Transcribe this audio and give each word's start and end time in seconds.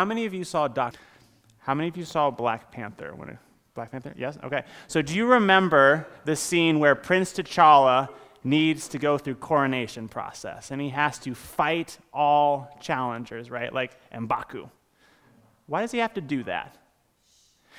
How 0.00 0.06
many 0.06 0.24
of 0.24 0.32
you 0.32 0.44
saw 0.44 0.66
Doc? 0.66 0.94
How 1.58 1.74
many 1.74 1.90
of 1.90 1.94
you 1.94 2.06
saw 2.06 2.30
Black 2.30 2.72
Panther? 2.72 3.14
When 3.14 3.28
it, 3.28 3.36
Black 3.74 3.90
Panther? 3.90 4.14
Yes? 4.16 4.38
Okay. 4.42 4.64
So 4.86 5.02
do 5.02 5.14
you 5.14 5.26
remember 5.26 6.06
the 6.24 6.36
scene 6.36 6.78
where 6.78 6.94
Prince 6.94 7.34
T'Challa 7.34 8.08
needs 8.42 8.88
to 8.88 8.98
go 8.98 9.18
through 9.18 9.34
coronation 9.34 10.08
process 10.08 10.70
and 10.70 10.80
he 10.80 10.88
has 10.88 11.18
to 11.18 11.34
fight 11.34 11.98
all 12.14 12.74
challengers, 12.80 13.50
right? 13.50 13.74
Like 13.74 13.94
M'Baku. 14.10 14.70
Why 15.66 15.82
does 15.82 15.92
he 15.92 15.98
have 15.98 16.14
to 16.14 16.22
do 16.22 16.44
that? 16.44 16.78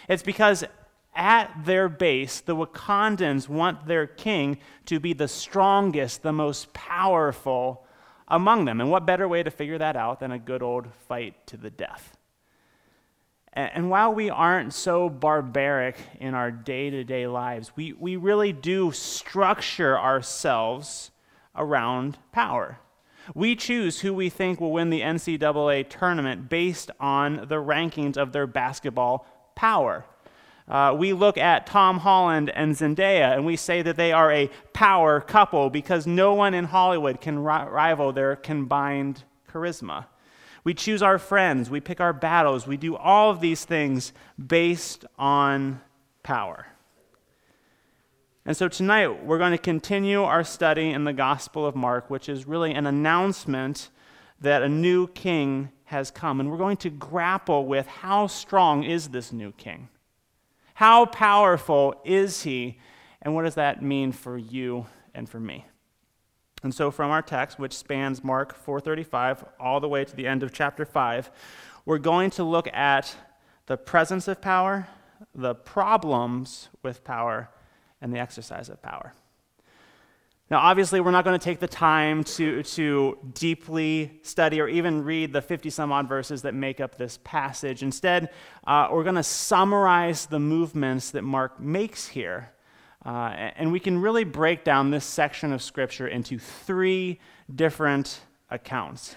It's 0.08 0.22
because 0.22 0.64
at 1.16 1.52
their 1.66 1.90
base, 1.90 2.40
the 2.40 2.56
Wakandans 2.56 3.50
want 3.50 3.88
their 3.88 4.06
king 4.06 4.60
to 4.86 5.00
be 5.00 5.14
the 5.14 5.28
strongest, 5.28 6.22
the 6.22 6.34
most 6.34 6.72
powerful 6.72 7.84
among 8.32 8.66
them. 8.66 8.82
And 8.82 8.90
what 8.90 9.06
better 9.06 9.28
way 9.28 9.44
to 9.44 9.52
figure 9.52 9.78
that 9.78 9.96
out 9.96 10.22
than 10.22 10.32
a 10.32 10.40
good 10.40 10.64
old 10.64 10.88
fight 11.08 11.46
to 11.48 11.58
the 11.58 11.70
death? 11.70 12.18
And 13.54 13.90
while 13.90 14.14
we 14.14 14.30
aren't 14.30 14.74
so 14.74 15.10
barbaric 15.10 15.98
in 16.22 16.34
our 16.34 16.52
day 16.52 16.90
to 16.90 17.04
day 17.04 17.28
lives, 17.28 17.74
we, 17.76 17.92
we 17.92 18.16
really 18.16 18.54
do 18.54 18.94
structure 18.94 20.00
ourselves 20.00 21.12
around 21.54 22.18
power. 22.32 22.80
We 23.36 23.58
choose 23.58 24.00
who 24.00 24.14
we 24.14 24.30
think 24.30 24.62
will 24.62 24.72
win 24.72 24.90
the 24.90 25.02
NCAA 25.02 25.90
tournament 25.90 26.50
based 26.50 26.92
on 27.00 27.48
the 27.50 27.58
rankings 27.62 28.16
of 28.16 28.32
their 28.32 28.48
basketball 28.48 29.28
power. 29.54 30.06
Uh, 30.72 30.96
we 30.98 31.12
look 31.12 31.38
at 31.38 31.68
Tom 31.68 32.00
Holland 32.00 32.50
and 32.50 32.74
Zendaya 32.74 33.34
and 33.34 33.46
we 33.46 33.58
say 33.58 33.82
that 33.82 33.98
they 33.98 34.14
are 34.14 34.32
a 34.32 34.50
power 34.72 35.20
couple 35.20 35.70
because 35.70 36.08
no 36.08 36.34
one 36.34 36.54
in 36.54 36.64
Hollywood 36.64 37.20
can 37.20 37.40
ri- 37.40 37.68
rival 37.70 38.14
their 38.14 38.38
combined 38.38 39.26
charisma. 39.52 40.06
We 40.64 40.74
choose 40.74 41.04
our 41.04 41.20
friends, 41.20 41.70
we 41.70 41.82
pick 41.82 42.00
our 42.00 42.14
battles, 42.14 42.68
we 42.68 42.78
do 42.78 42.96
all 42.96 43.32
of 43.32 43.42
these 43.42 43.66
things 43.66 44.14
based 44.48 45.04
on 45.20 45.82
power. 46.24 46.68
And 48.46 48.56
so 48.56 48.70
tonight 48.70 49.26
we're 49.26 49.40
going 49.40 49.52
to 49.52 49.58
continue 49.58 50.24
our 50.24 50.46
study 50.46 50.90
in 50.92 51.04
the 51.04 51.12
Gospel 51.12 51.66
of 51.66 51.76
Mark, 51.76 52.10
which 52.10 52.30
is 52.30 52.48
really 52.48 52.74
an 52.74 52.88
announcement 52.88 53.90
that 54.40 54.64
a 54.64 54.70
new 54.70 55.08
king 55.08 55.70
has 55.86 56.12
come. 56.12 56.40
And 56.40 56.50
we're 56.50 56.58
going 56.58 56.78
to 56.78 56.90
grapple 56.90 57.66
with 57.66 57.88
how 57.88 58.28
strong 58.28 58.84
is 58.84 59.10
this 59.10 59.34
new 59.34 59.52
king? 59.52 59.90
How 60.82 61.06
powerful 61.06 61.94
is 62.04 62.42
he? 62.42 62.80
And 63.22 63.36
what 63.36 63.44
does 63.44 63.54
that 63.54 63.84
mean 63.84 64.12
for 64.12 64.36
you 64.36 64.88
and 65.14 65.30
for 65.30 65.40
me? 65.40 65.68
And 66.64 66.74
so 66.74 66.90
from 66.90 67.12
our 67.12 67.22
text, 67.22 67.60
which 67.60 67.78
spans 67.78 68.24
Mark 68.24 68.58
4:35 68.58 69.44
all 69.60 69.80
the 69.80 69.88
way 69.88 70.04
to 70.04 70.16
the 70.16 70.26
end 70.26 70.42
of 70.42 70.52
chapter 70.52 70.84
5, 70.84 71.30
we're 71.86 72.00
going 72.00 72.32
to 72.32 72.44
look 72.44 72.68
at 72.74 73.16
the 73.68 73.78
presence 73.78 74.28
of 74.28 74.42
power, 74.42 74.88
the 75.36 75.54
problems 75.54 76.70
with 76.82 77.04
power, 77.04 77.52
and 78.02 78.12
the 78.12 78.18
exercise 78.18 78.68
of 78.68 78.82
power. 78.82 79.14
Now, 80.52 80.60
obviously, 80.60 81.00
we're 81.00 81.12
not 81.12 81.24
going 81.24 81.40
to 81.40 81.44
take 81.44 81.60
the 81.60 81.68
time 81.68 82.24
to, 82.26 82.62
to 82.62 83.18
deeply 83.34 84.20
study 84.22 84.62
or 84.62 84.68
even 84.68 85.04
read 85.04 85.34
the 85.34 85.42
50 85.42 85.72
some 85.72 85.92
odd 85.92 86.08
verses 86.08 86.44
that 86.44 86.54
make 86.54 86.80
up 86.80 86.98
this 86.98 87.18
passage. 87.24 87.82
Instead, 87.82 88.30
uh, 88.68 88.90
we're 88.92 89.04
going 89.04 89.16
to 89.16 89.24
summarize 89.24 90.28
the 90.28 90.40
movements 90.40 91.12
that 91.12 91.24
Mark 91.24 91.60
makes 91.60 92.06
here 92.08 92.52
uh, 93.06 93.52
and 93.56 93.72
we 93.72 93.80
can 93.80 94.00
really 94.00 94.24
break 94.24 94.64
down 94.64 94.92
this 94.92 95.06
section 95.06 95.52
of 95.52 95.62
Scripture 95.62 96.08
into 96.08 96.38
three 96.38 97.20
different 97.54 98.22
accounts. 98.50 99.16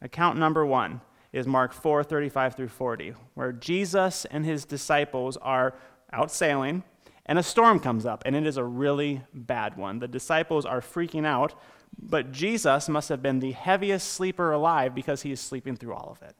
Account 0.00 0.38
number 0.38 0.64
one 0.64 1.00
is 1.32 1.46
Mark 1.46 1.74
4 1.74 2.04
35 2.04 2.54
through 2.54 2.68
40, 2.68 3.14
where 3.34 3.52
Jesus 3.52 4.24
and 4.26 4.46
his 4.46 4.64
disciples 4.64 5.36
are 5.38 5.74
out 6.10 6.30
sailing, 6.30 6.84
and 7.28 7.38
a 7.38 7.42
storm 7.42 7.78
comes 7.78 8.06
up, 8.06 8.22
and 8.24 8.34
it 8.34 8.46
is 8.46 8.56
a 8.56 8.64
really 8.64 9.20
bad 9.34 9.76
one. 9.76 9.98
The 9.98 10.08
disciples 10.08 10.64
are 10.64 10.80
freaking 10.80 11.26
out, 11.26 11.54
but 11.96 12.32
Jesus 12.32 12.88
must 12.88 13.10
have 13.10 13.22
been 13.22 13.38
the 13.38 13.52
heaviest 13.52 14.08
sleeper 14.08 14.50
alive 14.50 14.94
because 14.94 15.22
he 15.22 15.30
is 15.30 15.40
sleeping 15.40 15.76
through 15.76 15.94
all 15.94 16.10
of 16.10 16.26
it. 16.26 16.34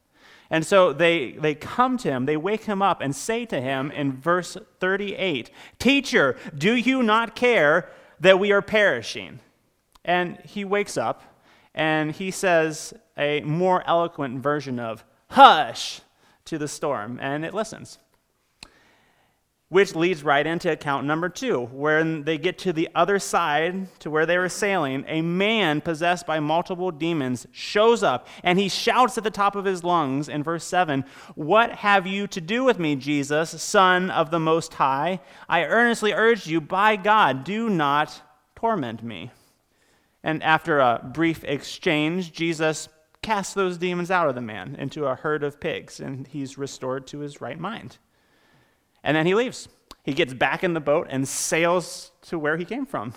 And 0.50 0.64
so 0.64 0.94
they, 0.94 1.32
they 1.32 1.54
come 1.54 1.98
to 1.98 2.10
him, 2.10 2.24
they 2.24 2.38
wake 2.38 2.64
him 2.64 2.80
up 2.80 3.02
and 3.02 3.14
say 3.14 3.44
to 3.46 3.60
him 3.60 3.90
in 3.90 4.12
verse 4.12 4.56
38 4.80 5.50
Teacher, 5.78 6.36
do 6.56 6.74
you 6.74 7.02
not 7.02 7.36
care 7.36 7.90
that 8.20 8.38
we 8.38 8.50
are 8.50 8.62
perishing? 8.62 9.40
And 10.06 10.38
he 10.44 10.64
wakes 10.64 10.96
up 10.96 11.22
and 11.74 12.12
he 12.12 12.30
says 12.30 12.94
a 13.18 13.40
more 13.42 13.86
eloquent 13.86 14.40
version 14.40 14.80
of 14.80 15.04
hush 15.30 16.00
to 16.46 16.56
the 16.56 16.68
storm, 16.68 17.18
and 17.20 17.44
it 17.44 17.52
listens. 17.52 17.98
Which 19.70 19.94
leads 19.94 20.22
right 20.22 20.46
into 20.46 20.72
account 20.72 21.06
number 21.06 21.28
two. 21.28 21.68
When 21.72 22.24
they 22.24 22.38
get 22.38 22.56
to 22.60 22.72
the 22.72 22.88
other 22.94 23.18
side, 23.18 23.98
to 23.98 24.10
where 24.10 24.24
they 24.24 24.38
were 24.38 24.48
sailing, 24.48 25.04
a 25.06 25.20
man 25.20 25.82
possessed 25.82 26.26
by 26.26 26.40
multiple 26.40 26.90
demons 26.90 27.46
shows 27.52 28.02
up 28.02 28.26
and 28.42 28.58
he 28.58 28.70
shouts 28.70 29.18
at 29.18 29.24
the 29.24 29.30
top 29.30 29.56
of 29.56 29.66
his 29.66 29.84
lungs 29.84 30.30
in 30.30 30.42
verse 30.42 30.64
7 30.64 31.04
What 31.34 31.70
have 31.72 32.06
you 32.06 32.26
to 32.28 32.40
do 32.40 32.64
with 32.64 32.78
me, 32.78 32.96
Jesus, 32.96 33.62
Son 33.62 34.10
of 34.10 34.30
the 34.30 34.40
Most 34.40 34.72
High? 34.74 35.20
I 35.50 35.64
earnestly 35.64 36.14
urge 36.14 36.46
you, 36.46 36.62
by 36.62 36.96
God, 36.96 37.44
do 37.44 37.68
not 37.68 38.22
torment 38.56 39.02
me. 39.02 39.32
And 40.22 40.42
after 40.42 40.78
a 40.78 41.10
brief 41.12 41.44
exchange, 41.44 42.32
Jesus 42.32 42.88
casts 43.20 43.52
those 43.52 43.76
demons 43.76 44.10
out 44.10 44.28
of 44.28 44.34
the 44.34 44.40
man 44.40 44.76
into 44.76 45.04
a 45.04 45.14
herd 45.14 45.42
of 45.42 45.60
pigs, 45.60 46.00
and 46.00 46.26
he's 46.26 46.56
restored 46.56 47.06
to 47.08 47.18
his 47.18 47.42
right 47.42 47.58
mind. 47.58 47.98
And 49.08 49.16
then 49.16 49.24
he 49.24 49.34
leaves. 49.34 49.68
He 50.04 50.12
gets 50.12 50.34
back 50.34 50.62
in 50.62 50.74
the 50.74 50.80
boat 50.80 51.06
and 51.08 51.26
sails 51.26 52.12
to 52.26 52.38
where 52.38 52.58
he 52.58 52.66
came 52.66 52.84
from, 52.84 53.14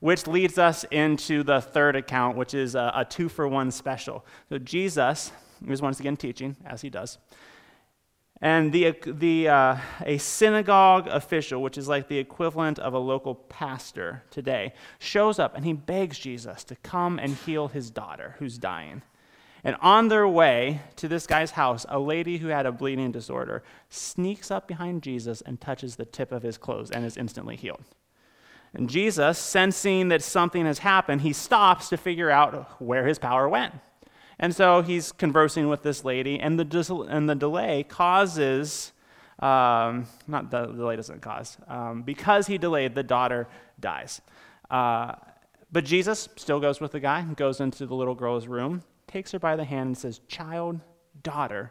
which 0.00 0.26
leads 0.26 0.58
us 0.58 0.84
into 0.90 1.42
the 1.42 1.62
third 1.62 1.96
account, 1.96 2.36
which 2.36 2.52
is 2.52 2.74
a, 2.74 2.92
a 2.94 3.06
two 3.06 3.30
for 3.30 3.48
one 3.48 3.70
special. 3.70 4.26
So 4.50 4.58
Jesus 4.58 5.32
is 5.66 5.80
once 5.80 6.00
again 6.00 6.18
teaching, 6.18 6.54
as 6.66 6.82
he 6.82 6.90
does. 6.90 7.16
And 8.42 8.74
the, 8.74 8.94
the, 9.06 9.48
uh, 9.48 9.76
a 10.04 10.18
synagogue 10.18 11.08
official, 11.08 11.62
which 11.62 11.78
is 11.78 11.88
like 11.88 12.08
the 12.08 12.18
equivalent 12.18 12.78
of 12.78 12.92
a 12.92 12.98
local 12.98 13.34
pastor 13.34 14.22
today, 14.30 14.74
shows 14.98 15.38
up 15.38 15.56
and 15.56 15.64
he 15.64 15.72
begs 15.72 16.18
Jesus 16.18 16.62
to 16.64 16.76
come 16.76 17.18
and 17.18 17.34
heal 17.34 17.68
his 17.68 17.90
daughter 17.90 18.36
who's 18.38 18.58
dying. 18.58 19.00
And 19.66 19.74
on 19.80 20.06
their 20.06 20.28
way 20.28 20.80
to 20.94 21.08
this 21.08 21.26
guy's 21.26 21.50
house, 21.50 21.84
a 21.88 21.98
lady 21.98 22.38
who 22.38 22.46
had 22.46 22.66
a 22.66 22.70
bleeding 22.70 23.10
disorder 23.10 23.64
sneaks 23.90 24.48
up 24.48 24.68
behind 24.68 25.02
Jesus 25.02 25.40
and 25.40 25.60
touches 25.60 25.96
the 25.96 26.04
tip 26.04 26.30
of 26.30 26.44
his 26.44 26.56
clothes 26.56 26.92
and 26.92 27.04
is 27.04 27.16
instantly 27.16 27.56
healed. 27.56 27.82
And 28.74 28.88
Jesus, 28.88 29.40
sensing 29.40 30.06
that 30.10 30.22
something 30.22 30.66
has 30.66 30.78
happened, 30.78 31.22
he 31.22 31.32
stops 31.32 31.88
to 31.88 31.96
figure 31.96 32.30
out 32.30 32.80
where 32.80 33.08
his 33.08 33.18
power 33.18 33.48
went. 33.48 33.74
And 34.38 34.54
so 34.54 34.82
he's 34.82 35.10
conversing 35.10 35.66
with 35.68 35.82
this 35.82 36.04
lady, 36.04 36.38
and 36.38 36.60
the, 36.60 36.64
dis- 36.64 36.88
and 36.88 37.28
the 37.28 37.34
delay 37.34 37.82
causes, 37.82 38.92
um, 39.40 40.06
not 40.28 40.48
the 40.52 40.66
delay 40.66 40.94
doesn't 40.94 41.22
cause, 41.22 41.56
um, 41.66 42.02
because 42.02 42.46
he 42.46 42.56
delayed, 42.56 42.94
the 42.94 43.02
daughter 43.02 43.48
dies. 43.80 44.20
Uh, 44.70 45.16
but 45.72 45.84
Jesus 45.84 46.28
still 46.36 46.60
goes 46.60 46.80
with 46.80 46.92
the 46.92 47.00
guy, 47.00 47.22
goes 47.34 47.60
into 47.60 47.84
the 47.84 47.96
little 47.96 48.14
girl's 48.14 48.46
room, 48.46 48.84
takes 49.06 49.32
her 49.32 49.38
by 49.38 49.56
the 49.56 49.64
hand 49.64 49.88
and 49.88 49.98
says, 49.98 50.20
Child, 50.28 50.80
daughter, 51.22 51.70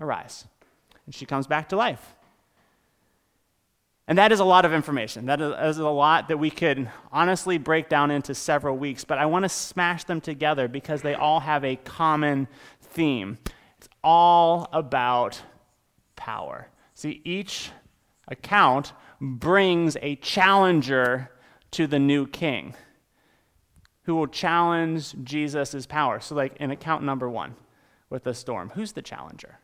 arise. 0.00 0.46
And 1.04 1.14
she 1.14 1.26
comes 1.26 1.46
back 1.46 1.68
to 1.70 1.76
life. 1.76 2.14
And 4.08 4.18
that 4.18 4.30
is 4.30 4.38
a 4.38 4.44
lot 4.44 4.64
of 4.64 4.72
information. 4.72 5.26
That 5.26 5.40
is 5.40 5.78
a 5.78 5.88
lot 5.88 6.28
that 6.28 6.38
we 6.38 6.50
could 6.50 6.88
honestly 7.10 7.58
break 7.58 7.88
down 7.88 8.12
into 8.12 8.34
several 8.34 8.76
weeks, 8.76 9.04
but 9.04 9.18
I 9.18 9.26
want 9.26 9.44
to 9.44 9.48
smash 9.48 10.04
them 10.04 10.20
together 10.20 10.68
because 10.68 11.02
they 11.02 11.14
all 11.14 11.40
have 11.40 11.64
a 11.64 11.74
common 11.76 12.46
theme. 12.80 13.38
It's 13.78 13.88
all 14.04 14.68
about 14.72 15.42
power. 16.14 16.68
See, 16.94 17.20
each 17.24 17.70
account 18.28 18.92
brings 19.20 19.96
a 20.02 20.16
challenger 20.16 21.30
to 21.72 21.88
the 21.88 21.98
new 21.98 22.28
king 22.28 22.74
who 24.06 24.14
will 24.14 24.28
challenge 24.28 25.14
Jesus' 25.24 25.84
power. 25.84 26.20
So, 26.20 26.34
like 26.34 26.56
in 26.58 26.70
account 26.70 27.02
number 27.02 27.28
one 27.28 27.56
with 28.08 28.22
the 28.24 28.34
storm, 28.34 28.70
who's 28.74 28.92
the 28.92 29.02
challenger? 29.02 29.58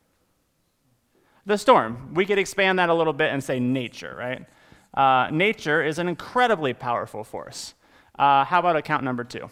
The 1.46 1.56
storm. 1.56 2.12
We 2.14 2.26
could 2.26 2.38
expand 2.38 2.78
that 2.78 2.88
a 2.88 2.94
little 2.94 3.12
bit 3.12 3.32
and 3.32 3.42
say 3.42 3.60
nature, 3.60 4.14
right? 4.18 4.46
Uh, 4.94 5.30
nature 5.30 5.82
is 5.82 5.98
an 5.98 6.08
incredibly 6.08 6.74
powerful 6.74 7.24
force. 7.24 7.74
Uh, 8.18 8.44
how 8.44 8.58
about 8.58 8.76
account 8.76 9.04
number 9.04 9.24
two? 9.24 9.48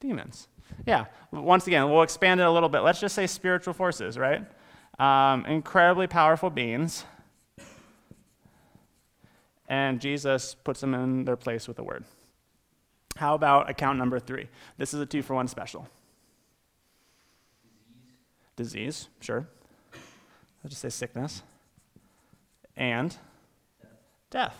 Demons. 0.00 0.48
Yeah, 0.86 1.06
once 1.30 1.66
again, 1.66 1.90
we'll 1.90 2.02
expand 2.02 2.40
it 2.40 2.44
a 2.44 2.50
little 2.50 2.68
bit. 2.68 2.80
Let's 2.80 3.00
just 3.00 3.14
say 3.14 3.26
spiritual 3.26 3.74
forces, 3.74 4.18
right? 4.18 4.44
Um, 4.98 5.44
incredibly 5.46 6.06
powerful 6.06 6.50
beings 6.50 7.04
and 9.68 10.00
Jesus 10.00 10.54
puts 10.54 10.80
them 10.80 10.94
in 10.94 11.24
their 11.24 11.36
place 11.36 11.66
with 11.66 11.78
a 11.78 11.84
word. 11.84 12.04
How 13.16 13.34
about 13.34 13.70
account 13.70 13.98
number 13.98 14.18
three? 14.18 14.48
This 14.76 14.92
is 14.92 15.00
a 15.00 15.06
two 15.06 15.22
for 15.22 15.34
one 15.34 15.48
special. 15.48 15.88
Disease, 18.56 18.74
Disease 18.84 19.08
sure. 19.20 19.48
I'll 19.92 20.68
just 20.68 20.80
say 20.80 20.88
sickness. 20.88 21.42
And 22.76 23.16
death. 24.30 24.56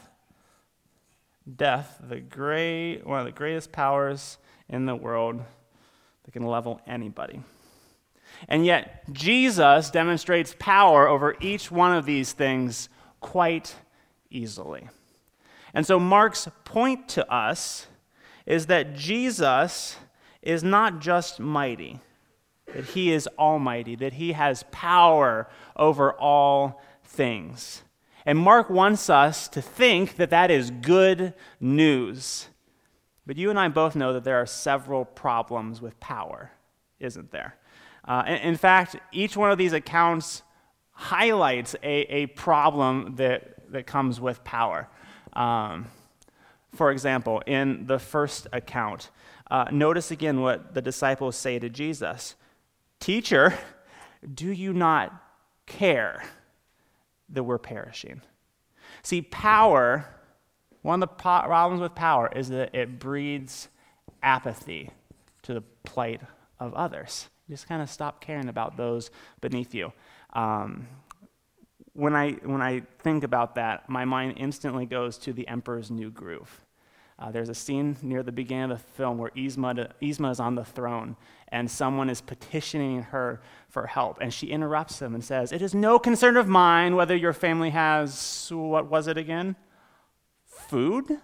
Death, 1.57 2.01
the 2.01 2.21
great, 2.21 3.03
one 3.05 3.19
of 3.19 3.27
the 3.27 3.33
greatest 3.33 3.73
powers 3.73 4.39
in 4.69 4.87
the 4.87 4.97
world 4.97 5.43
that 6.25 6.31
can 6.31 6.45
level 6.45 6.81
anybody. 6.87 7.43
And 8.49 8.65
yet, 8.65 9.05
Jesus 9.13 9.91
demonstrates 9.91 10.55
power 10.59 11.07
over 11.07 11.37
each 11.41 11.71
one 11.71 11.95
of 11.95 12.07
these 12.07 12.33
things 12.33 12.89
quite 13.21 13.75
easily. 14.31 14.89
And 15.73 15.87
so, 15.87 15.99
Mark's 15.99 16.49
point 16.65 17.09
to 17.11 17.31
us 17.33 17.87
is 18.47 18.67
that 18.67 18.95
Jesus 18.95 19.97
is 20.43 20.63
not 20.63 21.01
just 21.01 21.41
mighty, 21.41 22.01
that 22.73 22.85
he 22.85 23.13
is 23.13 23.29
almighty, 23.39 23.97
that 23.97 24.15
he 24.15 24.33
has 24.33 24.65
power 24.71 25.49
over 25.77 26.13
all 26.13 26.83
things. 27.03 27.83
And 28.27 28.39
Mark 28.39 28.71
wants 28.71 29.11
us 29.11 29.49
to 29.49 29.61
think 29.61 30.17
that 30.17 30.31
that 30.31 30.51
is 30.51 30.71
good 30.71 31.35
news. 31.61 32.49
But 33.27 33.37
you 33.37 33.51
and 33.51 33.59
I 33.59 33.69
both 33.69 33.97
know 33.97 34.13
that 34.13 34.25
there 34.25 34.41
are 34.41 34.47
several 34.47 35.05
problems 35.05 35.81
with 35.81 35.99
power, 36.01 36.53
isn't 37.01 37.31
there? 37.31 37.57
Uh, 38.07 38.23
in, 38.27 38.57
fact, 38.57 38.97
each 39.13 39.37
one 39.37 39.51
of 39.51 39.57
these 39.57 39.73
accounts 39.73 40.43
highlights 40.93 41.75
a, 41.83 42.01
a 42.13 42.27
problem 42.27 43.17
that, 43.17 43.54
that 43.75 43.87
comes 43.87 44.21
with 44.21 44.43
power. 44.45 44.89
Um, 45.35 45.87
for 46.75 46.91
example, 46.91 47.43
in 47.47 47.87
the 47.87 47.99
first 47.99 48.47
account, 48.53 49.11
uh, 49.51 49.67
notice 49.71 50.11
again 50.11 50.41
what 50.41 50.75
the 50.75 50.83
disciples 50.83 51.37
say 51.37 51.59
to 51.59 51.69
Jesus 51.69 52.35
Teacher, 53.01 53.59
do 54.33 54.51
you 54.51 54.73
not 54.73 55.13
care 55.67 56.25
that 57.29 57.43
we're 57.43 57.59
perishing? 57.59 58.23
See, 59.03 59.21
power, 59.21 60.07
one 60.81 61.03
of 61.03 61.09
the 61.09 61.15
problems 61.15 61.83
with 61.83 61.95
power 61.95 62.31
is 62.35 62.49
that 62.49 62.75
it 62.75 62.99
breeds 62.99 63.69
apathy 64.23 64.91
to 65.43 65.53
the 65.53 65.63
plight 65.85 66.23
of 66.59 66.73
others. 66.73 67.29
You 67.47 67.55
just 67.55 67.69
kind 67.69 67.83
of 67.83 67.91
stop 67.91 68.23
caring 68.23 68.49
about 68.49 68.79
those 68.79 69.11
beneath 69.43 69.75
you. 69.75 69.93
Um, 70.33 70.89
when 71.95 72.15
I, 72.15 72.33
when 72.33 72.61
I 72.61 72.83
think 73.01 73.25
about 73.25 73.55
that, 73.55 73.89
my 73.89 74.05
mind 74.05 74.35
instantly 74.37 74.85
goes 74.85 75.17
to 75.19 75.33
the 75.33 75.47
Emperor's 75.49 75.91
New 75.91 76.11
Groove. 76.11 76.61
Uh, 77.17 77.31
there's 77.31 77.49
a 77.49 77.55
scene 77.55 77.97
near 78.03 78.25
the 78.25 78.33
beginning 78.33 78.73
of 78.73 78.79
the 78.79 78.85
film 78.97 79.19
where 79.19 79.31
Yzma 79.31 80.31
is 80.31 80.41
on 80.41 80.57
the 80.57 80.65
throne 80.65 81.17
and 81.49 81.71
someone 81.71 82.11
is 82.11 82.21
petitioning 82.21 83.03
her 83.03 83.41
for 83.69 83.87
help. 83.87 84.19
And 84.21 84.35
she 84.35 84.49
interrupts 84.49 84.99
them 84.99 85.15
and 85.15 85.25
says, 85.25 85.53
It 85.53 85.63
is 85.63 85.75
no 85.75 86.01
concern 86.01 86.37
of 86.37 86.49
mine 86.49 86.97
whether 86.97 87.15
your 87.15 87.33
family 87.33 87.71
has, 87.71 88.49
what 88.51 88.91
was 88.91 89.07
it 89.07 89.17
again? 89.17 89.55
Food? 90.45 91.21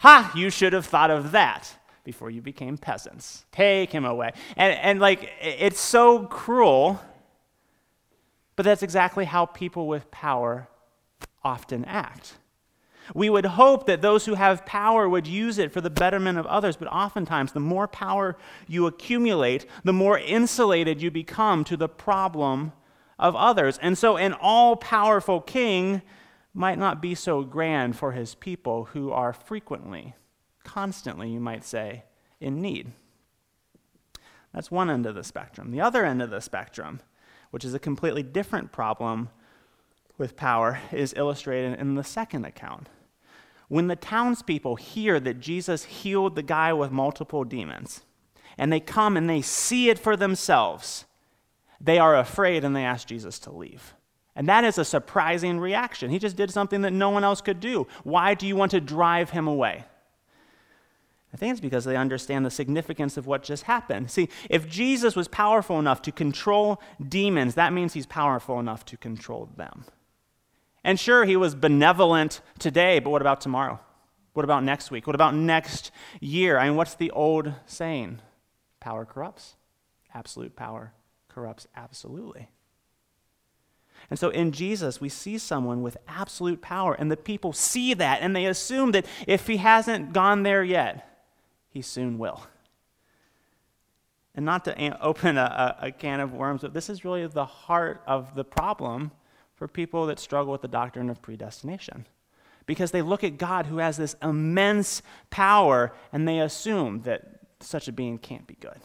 Ha! 0.00 0.30
You 0.34 0.50
should 0.50 0.74
have 0.74 0.84
thought 0.84 1.10
of 1.10 1.32
that 1.32 1.74
before 2.04 2.30
you 2.30 2.42
became 2.42 2.76
peasants. 2.76 3.46
Take 3.52 3.90
him 3.92 4.04
away. 4.04 4.32
And, 4.56 4.74
and 4.74 5.00
like, 5.00 5.30
it's 5.40 5.80
so 5.80 6.26
cruel 6.26 7.00
but 8.60 8.66
that's 8.66 8.82
exactly 8.82 9.24
how 9.24 9.46
people 9.46 9.88
with 9.88 10.10
power 10.10 10.68
often 11.42 11.82
act. 11.86 12.34
We 13.14 13.30
would 13.30 13.46
hope 13.46 13.86
that 13.86 14.02
those 14.02 14.26
who 14.26 14.34
have 14.34 14.66
power 14.66 15.08
would 15.08 15.26
use 15.26 15.56
it 15.56 15.72
for 15.72 15.80
the 15.80 15.88
betterment 15.88 16.36
of 16.36 16.44
others, 16.44 16.76
but 16.76 16.88
oftentimes, 16.88 17.52
the 17.52 17.58
more 17.58 17.88
power 17.88 18.36
you 18.68 18.86
accumulate, 18.86 19.64
the 19.82 19.94
more 19.94 20.18
insulated 20.18 21.00
you 21.00 21.10
become 21.10 21.64
to 21.64 21.76
the 21.78 21.88
problem 21.88 22.72
of 23.18 23.34
others. 23.34 23.78
And 23.78 23.96
so, 23.96 24.18
an 24.18 24.34
all 24.34 24.76
powerful 24.76 25.40
king 25.40 26.02
might 26.52 26.78
not 26.78 27.00
be 27.00 27.14
so 27.14 27.42
grand 27.42 27.96
for 27.96 28.12
his 28.12 28.34
people 28.34 28.90
who 28.92 29.10
are 29.10 29.32
frequently, 29.32 30.16
constantly, 30.64 31.30
you 31.30 31.40
might 31.40 31.64
say, 31.64 32.04
in 32.40 32.60
need. 32.60 32.92
That's 34.52 34.70
one 34.70 34.90
end 34.90 35.06
of 35.06 35.14
the 35.14 35.24
spectrum. 35.24 35.70
The 35.70 35.80
other 35.80 36.04
end 36.04 36.20
of 36.20 36.28
the 36.28 36.42
spectrum 36.42 37.00
which 37.50 37.64
is 37.64 37.74
a 37.74 37.78
completely 37.78 38.22
different 38.22 38.72
problem 38.72 39.28
with 40.18 40.36
power, 40.36 40.80
is 40.92 41.14
illustrated 41.16 41.78
in 41.78 41.94
the 41.94 42.04
second 42.04 42.44
account. 42.44 42.88
When 43.68 43.86
the 43.86 43.96
townspeople 43.96 44.76
hear 44.76 45.20
that 45.20 45.40
Jesus 45.40 45.84
healed 45.84 46.34
the 46.34 46.42
guy 46.42 46.72
with 46.72 46.90
multiple 46.90 47.44
demons, 47.44 48.02
and 48.58 48.72
they 48.72 48.80
come 48.80 49.16
and 49.16 49.30
they 49.30 49.42
see 49.42 49.88
it 49.88 49.98
for 49.98 50.16
themselves, 50.16 51.06
they 51.80 51.98
are 51.98 52.16
afraid 52.16 52.64
and 52.64 52.76
they 52.76 52.84
ask 52.84 53.08
Jesus 53.08 53.38
to 53.40 53.52
leave. 53.52 53.94
And 54.36 54.48
that 54.48 54.64
is 54.64 54.78
a 54.78 54.84
surprising 54.84 55.58
reaction. 55.58 56.10
He 56.10 56.18
just 56.18 56.36
did 56.36 56.50
something 56.50 56.82
that 56.82 56.92
no 56.92 57.10
one 57.10 57.24
else 57.24 57.40
could 57.40 57.60
do. 57.60 57.86
Why 58.04 58.34
do 58.34 58.46
you 58.46 58.56
want 58.56 58.70
to 58.72 58.80
drive 58.80 59.30
him 59.30 59.46
away? 59.46 59.84
I 61.32 61.36
think 61.36 61.52
it's 61.52 61.60
because 61.60 61.84
they 61.84 61.96
understand 61.96 62.44
the 62.44 62.50
significance 62.50 63.16
of 63.16 63.26
what 63.26 63.42
just 63.42 63.64
happened. 63.64 64.10
See, 64.12 64.28
if 64.48 64.68
Jesus 64.68 65.14
was 65.14 65.28
powerful 65.28 65.78
enough 65.78 66.02
to 66.02 66.12
control 66.12 66.80
demons, 67.06 67.54
that 67.54 67.72
means 67.72 67.94
he's 67.94 68.06
powerful 68.06 68.58
enough 68.58 68.84
to 68.86 68.96
control 68.96 69.48
them. 69.56 69.84
And 70.82 70.98
sure, 70.98 71.24
he 71.24 71.36
was 71.36 71.54
benevolent 71.54 72.40
today, 72.58 72.98
but 73.00 73.10
what 73.10 73.20
about 73.20 73.40
tomorrow? 73.40 73.78
What 74.32 74.44
about 74.44 74.64
next 74.64 74.90
week? 74.90 75.06
What 75.06 75.14
about 75.14 75.34
next 75.34 75.90
year? 76.20 76.58
I 76.58 76.68
mean, 76.68 76.76
what's 76.76 76.94
the 76.94 77.10
old 77.10 77.52
saying? 77.66 78.20
Power 78.78 79.04
corrupts. 79.04 79.56
Absolute 80.14 80.56
power 80.56 80.92
corrupts 81.28 81.66
absolutely. 81.76 82.48
And 84.08 84.18
so 84.18 84.30
in 84.30 84.52
Jesus, 84.52 85.00
we 85.00 85.08
see 85.08 85.36
someone 85.36 85.82
with 85.82 85.98
absolute 86.08 86.62
power, 86.62 86.94
and 86.94 87.10
the 87.10 87.16
people 87.16 87.52
see 87.52 87.92
that, 87.94 88.22
and 88.22 88.34
they 88.34 88.46
assume 88.46 88.92
that 88.92 89.04
if 89.26 89.46
he 89.46 89.58
hasn't 89.58 90.12
gone 90.12 90.42
there 90.42 90.64
yet, 90.64 91.09
he 91.70 91.80
soon 91.82 92.18
will. 92.18 92.42
And 94.34 94.44
not 94.44 94.64
to 94.66 95.00
open 95.02 95.38
a, 95.38 95.76
a, 95.80 95.90
can 95.90 96.20
of 96.20 96.32
worms, 96.32 96.62
but 96.62 96.72
this 96.72 96.88
is 96.88 97.04
really 97.04 97.26
the 97.26 97.44
heart 97.44 98.02
of 98.06 98.34
the 98.34 98.44
problem 98.44 99.10
for 99.54 99.66
people 99.66 100.06
that 100.06 100.18
struggle 100.18 100.52
with 100.52 100.62
the 100.62 100.68
doctrine 100.68 101.10
of 101.10 101.20
predestination. 101.20 102.06
Because 102.66 102.92
they 102.92 103.02
look 103.02 103.24
at 103.24 103.38
God 103.38 103.66
who 103.66 103.78
has 103.78 103.96
this 103.96 104.14
immense 104.22 105.02
power 105.30 105.92
and 106.12 106.26
they 106.26 106.38
assume 106.38 107.02
that 107.02 107.40
such 107.60 107.88
a 107.88 107.92
being 107.92 108.18
can't 108.18 108.46
be 108.46 108.54
good. 108.54 108.78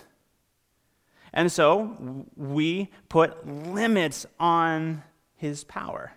And 1.31 1.51
so 1.51 2.25
we 2.35 2.89
put 3.09 3.45
limits 3.47 4.25
on 4.39 5.03
his 5.35 5.63
power. 5.65 6.13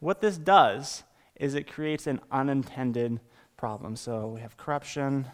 What 0.00 0.20
this 0.20 0.38
does 0.38 1.04
is 1.36 1.54
it 1.54 1.70
creates 1.70 2.06
an 2.06 2.20
unintended 2.30 3.20
problem. 3.56 3.96
So 3.96 4.28
we 4.28 4.40
have 4.40 4.56
corruption, 4.56 5.26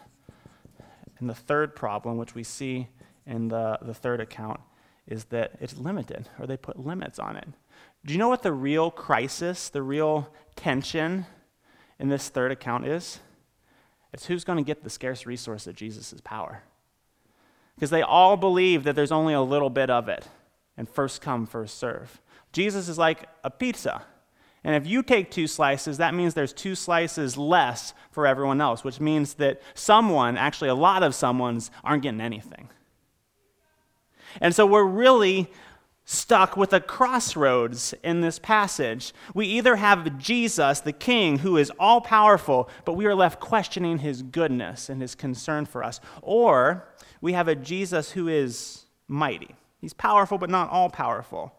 and 1.23 1.29
the 1.29 1.33
third 1.33 1.73
problem, 1.73 2.17
which 2.17 2.35
we 2.35 2.43
see 2.43 2.89
in 3.25 3.47
the, 3.47 3.79
the 3.81 3.93
third 3.93 4.19
account, 4.19 4.59
is 5.07 5.23
that 5.25 5.53
it's 5.61 5.77
limited, 5.77 6.27
or 6.37 6.45
they 6.45 6.57
put 6.57 6.77
limits 6.77 7.17
on 7.17 7.37
it. 7.37 7.47
Do 8.05 8.11
you 8.11 8.19
know 8.19 8.27
what 8.27 8.43
the 8.43 8.51
real 8.51 8.91
crisis, 8.91 9.69
the 9.69 9.81
real 9.81 10.27
tension 10.57 11.25
in 11.97 12.09
this 12.09 12.27
third 12.27 12.51
account 12.51 12.87
is? 12.87 13.21
It's 14.11 14.25
who's 14.25 14.43
going 14.43 14.57
to 14.57 14.65
get 14.65 14.83
the 14.83 14.89
scarce 14.89 15.25
resource 15.25 15.65
of 15.65 15.75
Jesus' 15.75 16.13
power. 16.25 16.63
Because 17.75 17.89
they 17.89 18.01
all 18.01 18.35
believe 18.35 18.83
that 18.83 18.93
there's 18.93 19.13
only 19.13 19.33
a 19.33 19.41
little 19.41 19.69
bit 19.69 19.89
of 19.89 20.09
it, 20.09 20.27
and 20.75 20.89
first 20.89 21.21
come, 21.21 21.45
first 21.45 21.77
serve. 21.77 22.21
Jesus 22.51 22.89
is 22.89 22.97
like 22.97 23.29
a 23.45 23.49
pizza. 23.49 24.03
And 24.63 24.75
if 24.75 24.87
you 24.87 25.03
take 25.03 25.29
two 25.29 25.47
slices, 25.47 25.97
that 25.97 26.13
means 26.13 26.33
there's 26.33 26.53
two 26.53 26.75
slices 26.75 27.37
less 27.37 27.93
for 28.11 28.25
everyone 28.25 28.61
else, 28.61 28.83
which 28.83 28.99
means 28.99 29.35
that 29.35 29.61
someone, 29.73 30.37
actually 30.37 30.69
a 30.69 30.75
lot 30.75 31.03
of 31.03 31.13
someone's, 31.13 31.69
aren't 31.83 32.03
getting 32.03 32.21
anything. 32.21 32.69
And 34.39 34.55
so 34.55 34.65
we're 34.65 34.85
really 34.85 35.51
stuck 36.05 36.57
with 36.57 36.73
a 36.73 36.79
crossroads 36.79 37.93
in 38.03 38.21
this 38.21 38.39
passage. 38.39 39.13
We 39.33 39.47
either 39.47 39.75
have 39.77 40.17
Jesus, 40.17 40.81
the 40.81 40.91
King, 40.93 41.39
who 41.39 41.57
is 41.57 41.71
all 41.79 42.01
powerful, 42.01 42.69
but 42.83 42.93
we 42.93 43.05
are 43.05 43.15
left 43.15 43.39
questioning 43.39 43.99
his 43.99 44.21
goodness 44.21 44.89
and 44.89 45.01
his 45.01 45.15
concern 45.15 45.65
for 45.65 45.83
us, 45.83 45.99
or 46.21 46.87
we 47.21 47.33
have 47.33 47.47
a 47.47 47.55
Jesus 47.55 48.11
who 48.11 48.27
is 48.27 48.85
mighty. 49.07 49.55
He's 49.79 49.93
powerful, 49.93 50.37
but 50.37 50.49
not 50.49 50.69
all 50.69 50.89
powerful. 50.89 51.53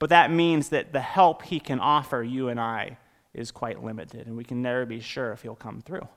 But 0.00 0.08
that 0.10 0.32
means 0.32 0.70
that 0.70 0.92
the 0.92 1.00
help 1.00 1.42
he 1.42 1.60
can 1.60 1.78
offer 1.78 2.22
you 2.22 2.48
and 2.48 2.58
I 2.58 2.96
is 3.32 3.52
quite 3.52 3.84
limited, 3.84 4.26
and 4.26 4.36
we 4.36 4.42
can 4.42 4.60
never 4.60 4.84
be 4.84 4.98
sure 4.98 5.30
if 5.32 5.42
he'll 5.42 5.54
come 5.54 5.82
through. 5.82 6.08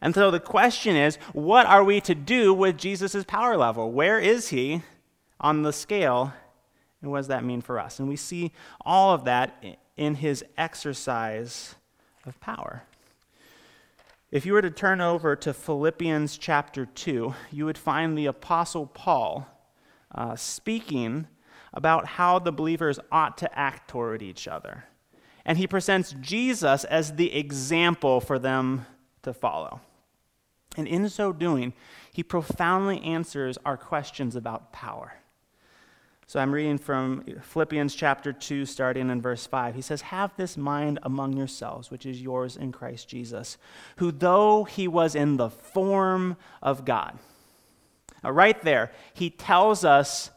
And 0.00 0.14
so 0.14 0.30
the 0.30 0.38
question 0.38 0.94
is 0.94 1.16
what 1.32 1.66
are 1.66 1.82
we 1.82 2.00
to 2.02 2.14
do 2.14 2.54
with 2.54 2.78
Jesus' 2.78 3.24
power 3.24 3.56
level? 3.56 3.90
Where 3.90 4.20
is 4.20 4.50
he 4.50 4.82
on 5.40 5.62
the 5.62 5.72
scale, 5.72 6.32
and 7.02 7.10
what 7.10 7.18
does 7.18 7.28
that 7.28 7.42
mean 7.42 7.62
for 7.62 7.80
us? 7.80 7.98
And 7.98 8.08
we 8.08 8.16
see 8.16 8.52
all 8.84 9.12
of 9.12 9.24
that 9.24 9.64
in 9.96 10.16
his 10.16 10.44
exercise 10.56 11.74
of 12.26 12.38
power. 12.38 12.84
If 14.30 14.44
you 14.44 14.52
were 14.52 14.62
to 14.62 14.70
turn 14.70 15.00
over 15.00 15.34
to 15.36 15.54
Philippians 15.54 16.36
chapter 16.36 16.84
2, 16.84 17.34
you 17.50 17.64
would 17.64 17.78
find 17.78 18.16
the 18.16 18.26
Apostle 18.26 18.86
Paul 18.86 19.48
uh, 20.14 20.36
speaking 20.36 21.26
about 21.72 22.06
how 22.06 22.38
the 22.38 22.52
believers 22.52 22.98
ought 23.10 23.38
to 23.38 23.58
act 23.58 23.88
toward 23.88 24.22
each 24.22 24.48
other. 24.48 24.84
And 25.44 25.58
he 25.58 25.66
presents 25.66 26.14
Jesus 26.20 26.84
as 26.84 27.14
the 27.14 27.34
example 27.34 28.20
for 28.20 28.38
them 28.38 28.86
to 29.22 29.32
follow. 29.32 29.80
And 30.76 30.86
in 30.86 31.08
so 31.08 31.32
doing, 31.32 31.72
he 32.12 32.22
profoundly 32.22 33.02
answers 33.02 33.58
our 33.64 33.76
questions 33.76 34.36
about 34.36 34.72
power. 34.72 35.14
So 36.26 36.38
I'm 36.38 36.52
reading 36.52 36.76
from 36.76 37.24
Philippians 37.40 37.94
chapter 37.94 38.34
2, 38.34 38.66
starting 38.66 39.08
in 39.08 39.22
verse 39.22 39.46
5. 39.46 39.74
He 39.74 39.80
says, 39.80 40.02
Have 40.02 40.36
this 40.36 40.58
mind 40.58 40.98
among 41.02 41.38
yourselves, 41.38 41.90
which 41.90 42.04
is 42.04 42.20
yours 42.20 42.54
in 42.54 42.70
Christ 42.70 43.08
Jesus, 43.08 43.56
who, 43.96 44.12
though 44.12 44.64
he 44.64 44.86
was 44.86 45.14
in 45.14 45.38
the 45.38 45.48
form 45.48 46.36
of 46.60 46.84
God, 46.84 47.18
now, 48.22 48.30
right 48.30 48.60
there, 48.62 48.90
he 49.14 49.30
tells 49.30 49.84
us 49.84 50.30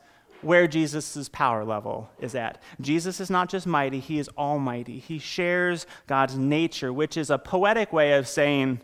where 0.44 0.68
Jesus' 0.68 1.30
power 1.30 1.64
level 1.64 2.10
is 2.20 2.36
at. 2.36 2.62
Jesus 2.80 3.20
is 3.20 3.30
not 3.30 3.50
just 3.50 3.68
mighty, 3.68 4.00
he 4.00 4.20
is 4.20 4.30
almighty. 4.38 5.00
He 5.00 5.20
shares 5.20 5.86
God's 6.08 6.38
nature, 6.38 6.92
which 6.92 7.18
is 7.18 7.30
a 7.30 7.38
poetic 7.38 7.94
way 7.94 8.14
of 8.14 8.28
saying 8.28 8.82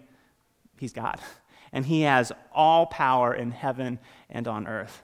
he's 0.79 0.93
God. 0.93 1.19
And 1.73 1.85
he 1.85 2.03
has 2.03 2.31
all 2.53 2.85
power 2.85 3.33
in 3.33 3.51
heaven 3.51 3.99
and 4.29 4.47
on 4.47 4.67
earth. 4.67 5.03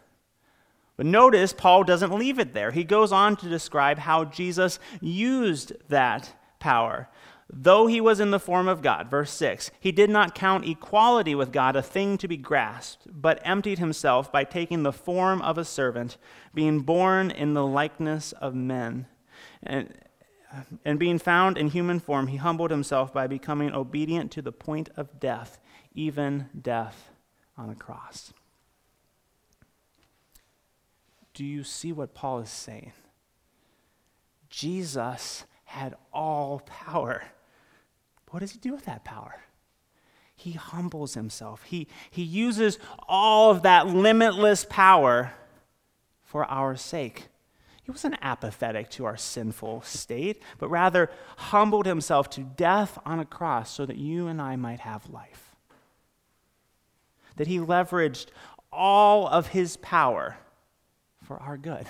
But 0.96 1.06
notice, 1.06 1.52
Paul 1.52 1.84
doesn't 1.84 2.18
leave 2.18 2.40
it 2.40 2.54
there. 2.54 2.72
He 2.72 2.86
goes 2.86 3.12
on 3.12 3.36
to 3.38 3.50
describe 3.50 3.98
how 3.98 4.24
Jesus 4.24 4.80
used 5.02 5.74
that 5.90 6.34
power. 6.60 7.10
Though 7.56 7.86
he 7.86 8.02
was 8.02 8.20
in 8.20 8.32
the 8.32 8.40
form 8.40 8.68
of 8.68 8.82
God, 8.82 9.12
verse 9.12 9.30
6, 9.32 9.70
he 9.80 9.92
did 9.92 10.10
not 10.10 10.34
count 10.34 10.68
equality 10.68 11.36
with 11.36 11.52
God 11.52 11.76
a 11.76 11.84
thing 11.84 12.18
to 12.18 12.28
be 12.28 12.36
grasped, 12.36 13.06
but 13.08 13.40
emptied 13.44 13.78
himself 13.78 14.32
by 14.32 14.44
taking 14.44 14.82
the 14.82 14.92
form 14.92 15.40
of 15.44 15.60
a 15.60 15.66
servant, 15.66 16.18
being 16.56 16.80
born 16.80 17.30
in 17.30 17.54
the 17.54 17.66
likeness 17.66 18.32
of 18.34 18.56
men. 18.56 19.06
And, 19.62 19.94
and 20.84 20.98
being 20.98 21.20
found 21.20 21.60
in 21.60 21.68
human 21.68 22.00
form, 22.00 22.26
he 22.28 22.38
humbled 22.38 22.72
himself 22.72 23.14
by 23.14 23.28
becoming 23.28 23.72
obedient 23.72 24.32
to 24.32 24.42
the 24.42 24.52
point 24.52 24.90
of 24.98 25.20
death, 25.20 25.60
even 25.94 26.50
death 26.60 27.12
on 27.56 27.70
a 27.70 27.76
cross. 27.76 28.34
Do 31.36 31.46
you 31.46 31.64
see 31.64 31.92
what 31.92 32.16
Paul 32.16 32.40
is 32.40 32.50
saying? 32.50 32.94
Jesus 34.50 35.46
had 35.66 35.96
all 36.12 36.62
power. 36.66 37.24
What 38.34 38.40
does 38.40 38.52
he 38.52 38.58
do 38.58 38.74
with 38.74 38.86
that 38.86 39.04
power? 39.04 39.44
He 40.36 40.54
humbles 40.54 41.14
himself. 41.14 41.62
He, 41.66 41.88
he 42.10 42.24
uses 42.24 42.80
all 43.08 43.52
of 43.52 43.62
that 43.62 43.86
limitless 43.86 44.66
power 44.68 45.34
for 46.24 46.44
our 46.46 46.76
sake. 46.76 47.28
He 47.84 47.92
wasn't 47.92 48.16
apathetic 48.24 48.90
to 48.90 49.06
our 49.06 49.18
sinful 49.18 49.84
state, 49.84 50.42
but 50.58 50.70
rather 50.70 51.12
humbled 51.38 51.86
himself 51.86 52.28
to 52.32 52.42
death 52.42 52.98
on 53.06 53.20
a 53.20 53.26
cross 53.26 53.70
so 53.70 53.86
that 53.86 53.98
you 53.98 54.26
and 54.26 54.42
I 54.42 54.56
might 54.56 54.80
have 54.80 55.12
life. 55.12 55.56
That 57.36 57.46
he 57.46 57.60
leveraged 57.60 58.30
all 58.72 59.28
of 59.28 59.50
his 59.50 59.78
power 59.78 60.38
for 61.24 61.38
our 61.38 61.56
good. 61.56 61.86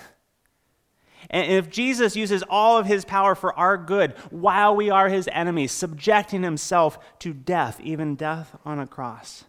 And 1.30 1.50
if 1.50 1.70
Jesus 1.70 2.16
uses 2.16 2.42
all 2.48 2.78
of 2.78 2.86
his 2.86 3.04
power 3.04 3.34
for 3.34 3.52
our 3.58 3.76
good 3.76 4.12
while 4.30 4.74
we 4.74 4.90
are 4.90 5.08
his 5.08 5.28
enemies, 5.32 5.72
subjecting 5.72 6.42
himself 6.42 6.98
to 7.20 7.32
death, 7.32 7.80
even 7.80 8.14
death 8.14 8.56
on 8.64 8.78
a 8.78 8.86
cross, 8.86 9.44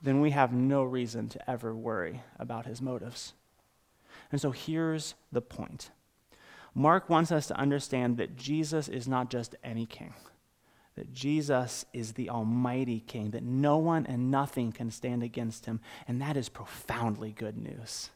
then 0.00 0.20
we 0.20 0.30
have 0.30 0.52
no 0.52 0.82
reason 0.82 1.28
to 1.28 1.50
ever 1.50 1.74
worry 1.74 2.22
about 2.38 2.66
his 2.66 2.80
motives. 2.80 3.32
And 4.30 4.40
so 4.40 4.50
here's 4.50 5.14
the 5.32 5.40
point 5.40 5.90
Mark 6.74 7.08
wants 7.08 7.32
us 7.32 7.46
to 7.48 7.58
understand 7.58 8.18
that 8.18 8.36
Jesus 8.36 8.88
is 8.88 9.08
not 9.08 9.30
just 9.30 9.56
any 9.64 9.86
king, 9.86 10.14
that 10.94 11.12
Jesus 11.12 11.84
is 11.92 12.12
the 12.12 12.30
Almighty 12.30 13.00
King, 13.00 13.30
that 13.30 13.42
no 13.42 13.78
one 13.78 14.06
and 14.06 14.30
nothing 14.30 14.72
can 14.72 14.90
stand 14.90 15.22
against 15.22 15.66
him. 15.66 15.80
And 16.06 16.20
that 16.20 16.36
is 16.36 16.48
profoundly 16.48 17.32
good 17.32 17.56
news. 17.56 18.10